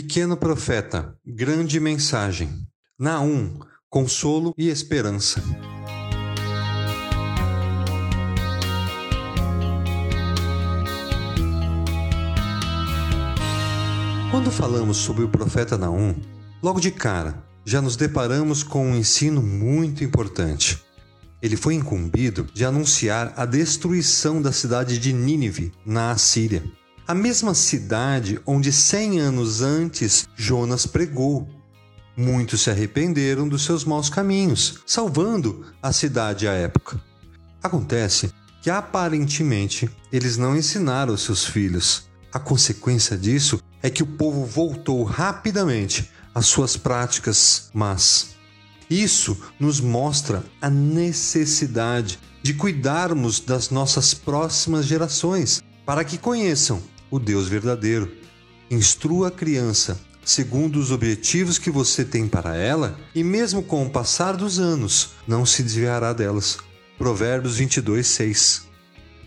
Pequeno 0.00 0.36
profeta, 0.36 1.12
grande 1.26 1.80
mensagem. 1.80 2.48
Naum, 2.96 3.58
consolo 3.90 4.54
e 4.56 4.68
esperança. 4.68 5.42
Quando 14.30 14.52
falamos 14.52 14.98
sobre 14.98 15.24
o 15.24 15.28
profeta 15.28 15.76
Naum, 15.76 16.14
logo 16.62 16.78
de 16.78 16.92
cara 16.92 17.42
já 17.64 17.82
nos 17.82 17.96
deparamos 17.96 18.62
com 18.62 18.92
um 18.92 18.94
ensino 18.94 19.42
muito 19.42 20.04
importante. 20.04 20.80
Ele 21.42 21.56
foi 21.56 21.74
incumbido 21.74 22.44
de 22.54 22.64
anunciar 22.64 23.34
a 23.36 23.44
destruição 23.44 24.40
da 24.40 24.52
cidade 24.52 24.96
de 24.96 25.12
Nínive, 25.12 25.72
na 25.84 26.12
Assíria 26.12 26.62
a 27.08 27.14
mesma 27.14 27.54
cidade 27.54 28.38
onde 28.44 28.70
cem 28.70 29.18
anos 29.18 29.62
antes 29.62 30.28
Jonas 30.36 30.84
pregou. 30.84 31.48
Muitos 32.14 32.60
se 32.60 32.70
arrependeram 32.70 33.48
dos 33.48 33.64
seus 33.64 33.82
maus 33.82 34.10
caminhos, 34.10 34.80
salvando 34.84 35.64
a 35.82 35.90
cidade 35.90 36.46
à 36.46 36.52
época. 36.52 37.00
Acontece 37.62 38.30
que 38.60 38.68
aparentemente 38.68 39.88
eles 40.12 40.36
não 40.36 40.54
ensinaram 40.54 41.16
seus 41.16 41.46
filhos. 41.46 42.10
A 42.30 42.38
consequência 42.38 43.16
disso 43.16 43.58
é 43.82 43.88
que 43.88 44.02
o 44.02 44.06
povo 44.06 44.44
voltou 44.44 45.02
rapidamente 45.02 46.10
às 46.34 46.44
suas 46.44 46.76
práticas 46.76 47.70
más. 47.72 48.36
Isso 48.90 49.34
nos 49.58 49.80
mostra 49.80 50.44
a 50.60 50.68
necessidade 50.68 52.18
de 52.42 52.52
cuidarmos 52.52 53.40
das 53.40 53.70
nossas 53.70 54.12
próximas 54.12 54.84
gerações 54.84 55.62
para 55.86 56.04
que 56.04 56.18
conheçam 56.18 56.82
o 57.10 57.18
Deus 57.18 57.48
verdadeiro. 57.48 58.10
Instrua 58.70 59.28
a 59.28 59.30
criança 59.30 59.98
segundo 60.28 60.78
os 60.78 60.90
objetivos 60.90 61.56
que 61.56 61.70
você 61.70 62.04
tem 62.04 62.28
para 62.28 62.54
ela, 62.54 62.98
e 63.14 63.24
mesmo 63.24 63.62
com 63.62 63.86
o 63.86 63.88
passar 63.88 64.36
dos 64.36 64.58
anos, 64.58 65.12
não 65.26 65.46
se 65.46 65.62
desviará 65.62 66.12
delas. 66.12 66.58
Provérbios 66.98 67.56
22, 67.56 68.06
6. 68.06 68.68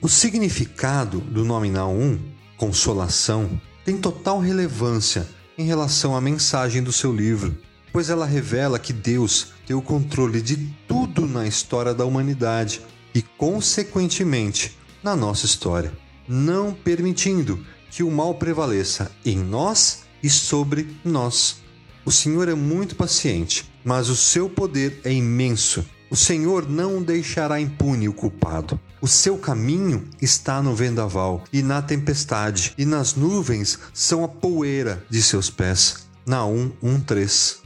O 0.00 0.08
significado 0.08 1.18
do 1.18 1.44
nome 1.44 1.68
Naum, 1.68 2.16
consolação, 2.56 3.60
tem 3.84 3.96
total 3.96 4.38
relevância 4.38 5.26
em 5.58 5.64
relação 5.64 6.14
à 6.14 6.20
mensagem 6.20 6.80
do 6.80 6.92
seu 6.92 7.12
livro, 7.12 7.58
pois 7.92 8.08
ela 8.08 8.24
revela 8.24 8.78
que 8.78 8.92
Deus 8.92 9.48
tem 9.66 9.74
o 9.74 9.82
controle 9.82 10.40
de 10.40 10.56
tudo 10.86 11.26
na 11.26 11.44
história 11.44 11.92
da 11.92 12.04
humanidade 12.04 12.80
e, 13.12 13.20
consequentemente, 13.20 14.78
na 15.02 15.16
nossa 15.16 15.44
história 15.44 16.03
não 16.28 16.72
permitindo 16.72 17.64
que 17.90 18.02
o 18.02 18.10
mal 18.10 18.34
prevaleça 18.34 19.10
em 19.24 19.36
nós 19.36 20.02
e 20.22 20.28
sobre 20.28 20.96
nós. 21.04 21.58
O 22.04 22.12
Senhor 22.12 22.48
é 22.48 22.54
muito 22.54 22.96
paciente, 22.96 23.70
mas 23.84 24.08
o 24.08 24.16
seu 24.16 24.48
poder 24.48 25.00
é 25.04 25.12
imenso. 25.12 25.84
O 26.10 26.16
Senhor 26.16 26.68
não 26.68 27.02
deixará 27.02 27.60
impune 27.60 28.08
o 28.08 28.12
culpado. 28.12 28.78
O 29.00 29.08
seu 29.08 29.36
caminho 29.36 30.08
está 30.20 30.62
no 30.62 30.74
vendaval 30.74 31.44
e 31.52 31.62
na 31.62 31.82
tempestade, 31.82 32.74
e 32.78 32.84
nas 32.84 33.14
nuvens 33.14 33.78
são 33.92 34.22
a 34.22 34.28
poeira 34.28 35.04
de 35.10 35.22
seus 35.22 35.50
pés. 35.50 36.06
Naum 36.26 36.72
1:3. 36.82 37.56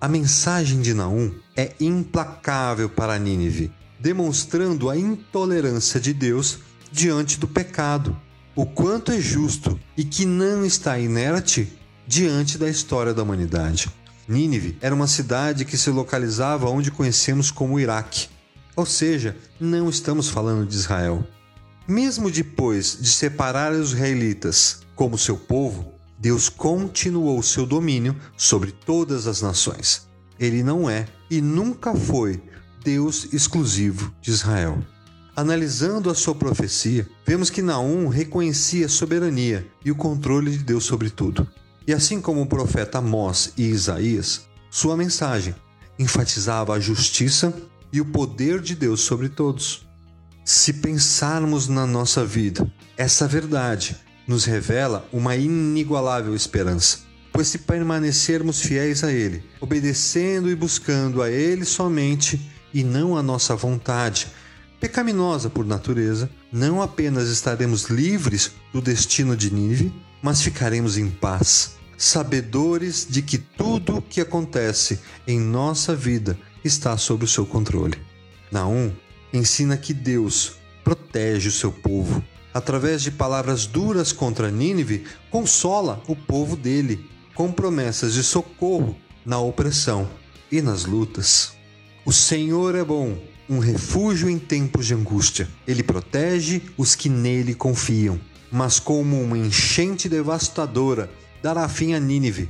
A 0.00 0.08
mensagem 0.08 0.80
de 0.80 0.94
Naum 0.94 1.32
é 1.56 1.72
implacável 1.80 2.88
para 2.88 3.18
Nínive, 3.18 3.72
demonstrando 3.98 4.90
a 4.90 4.96
intolerância 4.96 5.98
de 5.98 6.12
Deus 6.12 6.58
diante 6.96 7.38
do 7.38 7.46
pecado, 7.46 8.18
o 8.54 8.64
quanto 8.64 9.12
é 9.12 9.20
justo 9.20 9.78
e 9.98 10.02
que 10.02 10.24
não 10.24 10.64
está 10.64 10.98
inerte 10.98 11.70
diante 12.06 12.56
da 12.56 12.70
história 12.70 13.12
da 13.12 13.22
humanidade. 13.22 13.90
Nínive 14.26 14.78
era 14.80 14.94
uma 14.94 15.06
cidade 15.06 15.66
que 15.66 15.76
se 15.76 15.90
localizava 15.90 16.70
onde 16.70 16.90
conhecemos 16.90 17.50
como 17.50 17.78
Iraque, 17.78 18.28
ou 18.74 18.86
seja, 18.86 19.36
não 19.60 19.90
estamos 19.90 20.30
falando 20.30 20.66
de 20.66 20.74
Israel. 20.74 21.22
Mesmo 21.86 22.30
depois 22.30 22.96
de 22.98 23.10
separar 23.10 23.72
os 23.72 23.92
israelitas 23.92 24.80
como 24.94 25.18
seu 25.18 25.36
povo, 25.36 25.92
Deus 26.18 26.48
continuou 26.48 27.42
seu 27.42 27.66
domínio 27.66 28.16
sobre 28.38 28.72
todas 28.72 29.26
as 29.26 29.42
nações. 29.42 30.08
Ele 30.40 30.62
não 30.62 30.88
é 30.88 31.06
e 31.30 31.42
nunca 31.42 31.94
foi 31.94 32.42
Deus 32.82 33.28
exclusivo 33.34 34.14
de 34.22 34.30
Israel. 34.30 34.82
Analisando 35.36 36.08
a 36.08 36.14
sua 36.14 36.34
profecia, 36.34 37.06
vemos 37.26 37.50
que 37.50 37.60
Naum 37.60 38.08
reconhecia 38.08 38.86
a 38.86 38.88
soberania 38.88 39.68
e 39.84 39.90
o 39.90 39.94
controle 39.94 40.50
de 40.50 40.64
Deus 40.64 40.84
sobre 40.84 41.10
tudo. 41.10 41.46
E 41.86 41.92
assim 41.92 42.22
como 42.22 42.40
o 42.40 42.46
profeta 42.46 42.98
Amós 42.98 43.52
e 43.54 43.64
Isaías, 43.64 44.46
sua 44.70 44.96
mensagem 44.96 45.54
enfatizava 45.98 46.72
a 46.72 46.80
justiça 46.80 47.54
e 47.92 48.00
o 48.00 48.06
poder 48.06 48.62
de 48.62 48.74
Deus 48.74 49.02
sobre 49.02 49.28
todos. 49.28 49.86
Se 50.42 50.72
pensarmos 50.72 51.68
na 51.68 51.86
nossa 51.86 52.24
vida, 52.24 52.66
essa 52.96 53.28
verdade 53.28 53.94
nos 54.26 54.46
revela 54.46 55.06
uma 55.12 55.36
inigualável 55.36 56.34
esperança. 56.34 57.00
Pois 57.30 57.48
se 57.48 57.58
permanecermos 57.58 58.62
fiéis 58.62 59.04
a 59.04 59.12
Ele, 59.12 59.44
obedecendo 59.60 60.50
e 60.50 60.56
buscando 60.56 61.20
a 61.20 61.30
Ele 61.30 61.66
somente 61.66 62.40
e 62.72 62.82
não 62.82 63.18
a 63.18 63.22
nossa 63.22 63.54
vontade, 63.54 64.28
pecaminosa 64.80 65.48
por 65.48 65.64
natureza, 65.66 66.30
não 66.52 66.82
apenas 66.82 67.28
estaremos 67.28 67.84
livres 67.84 68.52
do 68.72 68.80
destino 68.80 69.36
de 69.36 69.52
Nínive, 69.52 69.92
mas 70.22 70.42
ficaremos 70.42 70.98
em 70.98 71.10
paz, 71.10 71.76
sabedores 71.96 73.06
de 73.08 73.22
que 73.22 73.38
tudo 73.38 73.98
o 73.98 74.02
que 74.02 74.20
acontece 74.20 75.00
em 75.26 75.38
nossa 75.40 75.94
vida 75.94 76.38
está 76.64 76.96
sob 76.96 77.24
o 77.24 77.28
seu 77.28 77.46
controle. 77.46 77.98
Naum 78.50 78.92
ensina 79.32 79.76
que 79.76 79.94
Deus 79.94 80.52
protege 80.84 81.48
o 81.48 81.52
seu 81.52 81.72
povo. 81.72 82.22
Através 82.52 83.02
de 83.02 83.10
palavras 83.10 83.66
duras 83.66 84.12
contra 84.12 84.50
Nínive, 84.50 85.04
consola 85.30 86.02
o 86.06 86.16
povo 86.16 86.56
dele, 86.56 87.04
com 87.34 87.52
promessas 87.52 88.14
de 88.14 88.22
socorro 88.22 88.96
na 89.24 89.38
opressão 89.38 90.08
e 90.50 90.62
nas 90.62 90.84
lutas. 90.84 91.52
O 92.04 92.12
Senhor 92.12 92.74
é 92.74 92.84
bom 92.84 93.18
um 93.48 93.58
refúgio 93.58 94.28
em 94.28 94.38
tempos 94.38 94.86
de 94.86 94.94
angústia. 94.94 95.48
Ele 95.66 95.82
protege 95.82 96.62
os 96.76 96.94
que 96.94 97.08
nele 97.08 97.54
confiam, 97.54 98.20
mas 98.50 98.78
como 98.78 99.20
uma 99.20 99.38
enchente 99.38 100.08
devastadora 100.08 101.10
dará 101.42 101.68
fim 101.68 101.94
a 101.94 102.00
Nínive, 102.00 102.48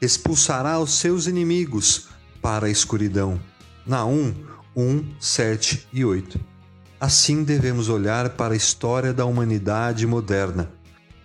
expulsará 0.00 0.78
os 0.78 0.98
seus 0.98 1.26
inimigos 1.26 2.08
para 2.40 2.66
a 2.66 2.70
escuridão. 2.70 3.40
Naum 3.86 4.34
1, 4.76 5.14
7 5.20 5.88
e 5.92 6.04
8. 6.04 6.38
Assim 7.00 7.44
devemos 7.44 7.88
olhar 7.88 8.30
para 8.30 8.54
a 8.54 8.56
história 8.56 9.12
da 9.12 9.24
humanidade 9.24 10.06
moderna, 10.06 10.70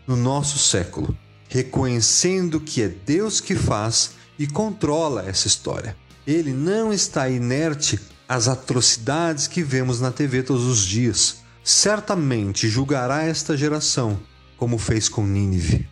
no 0.07 0.15
nosso 0.15 0.57
século, 0.57 1.15
reconhecendo 1.47 2.59
que 2.59 2.81
é 2.81 2.87
Deus 2.87 3.39
que 3.39 3.55
faz 3.55 4.11
e 4.37 4.47
controla 4.47 5.25
essa 5.27 5.47
história. 5.47 5.95
Ele 6.25 6.51
não 6.51 6.91
está 6.91 7.29
inerte 7.29 7.99
as 8.31 8.47
atrocidades 8.47 9.45
que 9.45 9.61
vemos 9.61 9.99
na 9.99 10.09
TV 10.09 10.41
todos 10.41 10.63
os 10.63 10.85
dias. 10.85 11.39
Certamente 11.65 12.69
julgará 12.69 13.23
esta 13.23 13.57
geração, 13.57 14.17
como 14.55 14.77
fez 14.77 15.09
com 15.09 15.27
Nínive. 15.27 15.85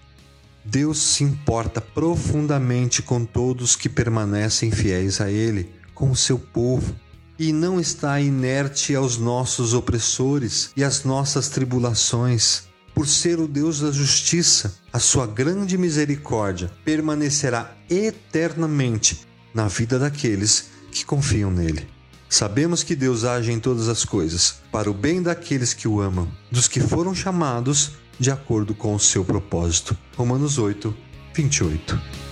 Deus 0.63 0.99
se 0.99 1.25
importa 1.25 1.81
profundamente 1.81 3.01
com 3.01 3.25
todos 3.25 3.75
que 3.75 3.89
permanecem 3.89 4.71
fiéis 4.71 5.19
a 5.19 5.29
Ele, 5.29 5.69
com 5.93 6.11
o 6.11 6.15
seu 6.15 6.39
povo, 6.39 6.95
e 7.37 7.51
não 7.51 7.77
está 7.77 8.21
inerte 8.21 8.95
aos 8.95 9.17
nossos 9.17 9.73
opressores 9.73 10.71
e 10.77 10.83
às 10.83 11.03
nossas 11.03 11.49
tribulações. 11.49 12.69
Por 12.95 13.05
ser 13.05 13.37
o 13.37 13.49
Deus 13.49 13.81
da 13.81 13.91
justiça, 13.91 14.79
a 14.93 14.99
sua 14.99 15.27
grande 15.27 15.77
misericórdia 15.77 16.71
permanecerá 16.85 17.75
eternamente 17.89 19.27
na 19.53 19.67
vida 19.67 19.99
daqueles 19.99 20.69
que 20.89 21.03
confiam 21.03 21.51
nele. 21.51 21.98
Sabemos 22.29 22.83
que 22.83 22.95
Deus 22.95 23.23
age 23.23 23.51
em 23.51 23.59
todas 23.59 23.89
as 23.89 24.05
coisas, 24.05 24.61
para 24.71 24.89
o 24.89 24.93
bem 24.93 25.19
daqueles 25.19 25.73
que 25.73 25.87
o 25.87 25.99
amam, 25.99 26.31
dos 26.51 26.67
que 26.67 26.79
foram 26.79 27.15
chamados 27.15 27.93
de 28.19 28.29
acordo 28.29 28.75
com 28.75 28.93
o 28.93 28.99
seu 28.99 29.25
propósito. 29.25 29.97
Romanos 30.15 30.59
8, 30.59 30.95
28. 31.33 32.28